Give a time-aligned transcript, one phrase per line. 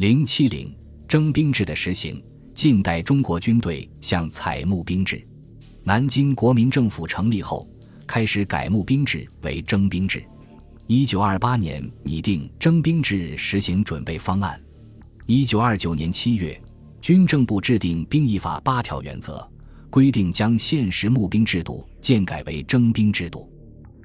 [0.00, 0.74] 零七零
[1.06, 5.22] 征兵制的实行，近代中国军队向采募兵制。
[5.84, 7.68] 南京国民政府成立后，
[8.06, 10.24] 开始改募兵制为征兵制。
[10.86, 14.58] 一九二八年拟定征兵制实行准备方案。
[15.26, 16.58] 一九二九年七月，
[17.02, 19.46] 军政部制定兵役法八条原则，
[19.90, 23.52] 规定将现实募兵制度建改为征兵制度。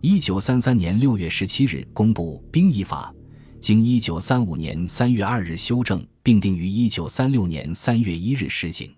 [0.00, 3.14] 一九三三年六月十七日公布兵役法，
[3.62, 8.92] 经一九三五年三月二日修正，并定于一九三六年三月一日施行。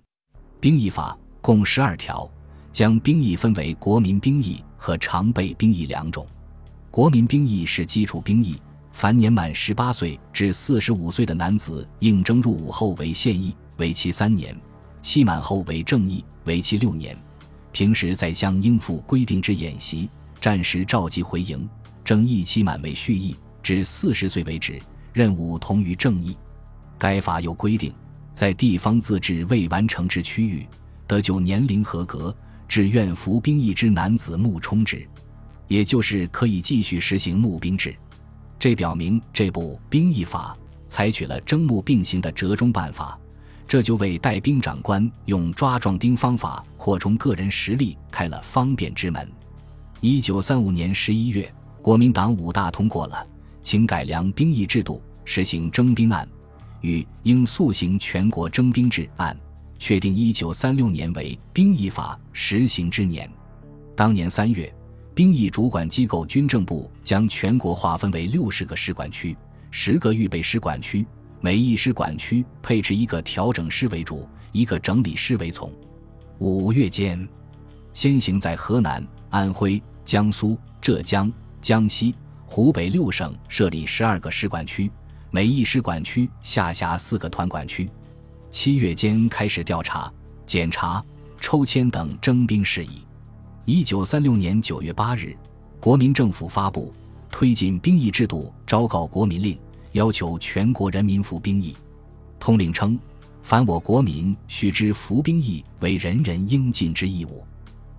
[0.58, 2.26] 兵役法共十二条，
[2.72, 6.26] 将兵役分为国民兵役和常备兵役两种。
[6.90, 8.56] 国民兵役是基础兵役，
[8.90, 14.54] 凡年满十八岁至四十五岁的男子应征入伍后为现役，为期三年；
[15.02, 17.14] 期满后为正役，为期六年。
[17.70, 20.08] 平时在乡应付规定之演习，
[20.40, 21.68] 战时召集回营。
[22.02, 23.34] 正役期满为续役，
[23.64, 24.78] 至四十岁为止，
[25.12, 26.36] 任务同于正义。
[26.98, 27.92] 该法又规定，
[28.32, 30.64] 在地方自治未完成之区域，
[31.06, 32.34] 得就年龄合格、
[32.68, 35.04] 志愿服兵役之男子募充之。
[35.66, 37.96] 也就是可以继续实行募兵制，
[38.58, 40.54] 这表明这部兵役法
[40.88, 43.18] 采取了征募并行的折中办法，
[43.66, 49.26] 这就为带兵长官用抓壮丁方法扩充个人实力开了方便之门。
[50.02, 53.26] 一九三五年十一月，国民党五大通过了
[53.64, 56.24] 《请改良兵役制度实行征兵案》
[56.82, 59.36] 与《应速行全国征兵制案》，
[59.80, 63.28] 确定一九三六年为兵役法实行之年。
[63.96, 64.72] 当年三月。
[65.14, 69.36] 兵役主管机构军政部将全国划分为六十个师管区、
[69.70, 71.06] 十个预备师管区，
[71.40, 75.72] 每一师管区配置一个调整师为主，一个整理师为从。
[76.38, 77.28] 五月间，
[77.92, 82.12] 先行在河南、安徽、江苏、浙江、江西、
[82.54, 84.88] 湖北六省设立十二个师管区，
[85.32, 87.90] 每一师管区下辖四个团管区。
[88.48, 90.08] 七月间开始调查、
[90.46, 91.04] 检查、
[91.40, 93.02] 抽签等征兵事宜。
[93.64, 95.36] 一九三六年九月八日，
[95.80, 96.94] 国民政府发布
[97.28, 99.58] 推进兵役制度昭告国民令，
[99.90, 101.76] 要求全国人民服兵役。
[102.38, 102.96] 通令称，
[103.42, 107.44] 凡我国民须知服兵役为人人应尽之义务。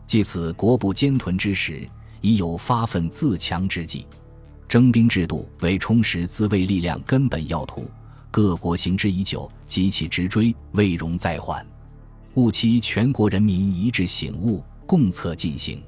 [0.07, 1.85] 借此国不坚屯之时，
[2.21, 4.07] 已有发奋自强之计。
[4.67, 7.89] 征兵制度为充实自卫力量根本要图，
[8.31, 11.65] 各国行之已久，急起直追，未容再缓。
[12.35, 14.63] 务期全国人民一致醒悟。
[14.87, 15.81] 共策进行，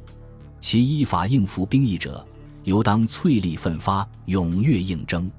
[0.59, 2.25] 其依法应付兵役者，
[2.63, 5.29] 尤当淬力奋发，踊跃应征。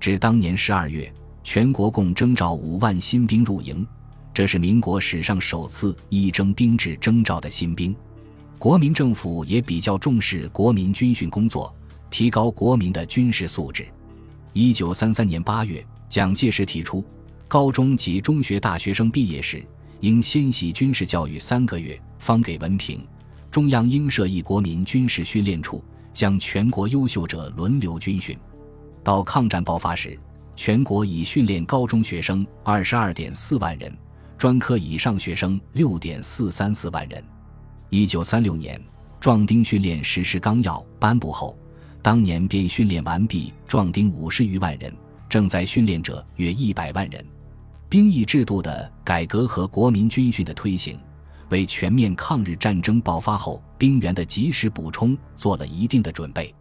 [0.00, 1.12] 至当年十二月，
[1.42, 3.86] 全国共征召五万新兵入营，
[4.32, 7.94] 这是民国史上首次一征兵制征召的新兵。
[8.58, 11.70] 国民政府也比较重视国民军训工作，
[12.14, 13.84] 提高国民的军事素质。
[14.52, 17.04] 一九三三年八月，蒋介石提出，
[17.48, 19.66] 高中及中学大学生毕业时，
[19.98, 22.00] 应先习军事教育三个月。
[22.20, 23.04] 方给文凭，
[23.50, 25.82] 中央应设一国民军事训练处，
[26.12, 28.38] 将全国优秀者轮流军训。
[29.02, 30.16] 到抗战爆发时，
[30.54, 33.92] 全国已训练高中学生二十二点四万人，
[34.38, 37.20] 专科以上学生六点四三四万人。
[37.90, 38.80] 一九三六年，
[39.18, 41.58] 壮丁训练实施纲要颁布后，
[42.04, 44.94] 当年便训练完毕壮丁五十余万人，
[45.26, 47.24] 正在训练者约一百万人。
[47.88, 50.98] 兵役制度的改革和国民军训的推行。
[51.48, 56.54] 为全面抗日战争爆发后兵员的及时补充做了一定的准备。